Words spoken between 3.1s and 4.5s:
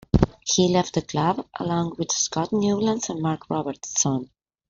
and Mark Robertson.